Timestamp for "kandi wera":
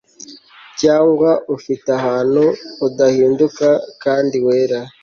4.03-4.79